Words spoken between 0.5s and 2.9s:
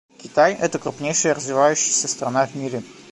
это крупнейшая развивающаяся страна в мире.